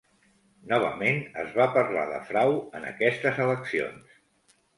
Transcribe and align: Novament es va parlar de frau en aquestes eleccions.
Novament 0.69 1.19
es 1.43 1.51
va 1.57 1.67
parlar 1.75 2.07
de 2.13 2.17
frau 2.31 2.55
en 2.81 2.89
aquestes 2.93 3.39
eleccions. 3.47 4.19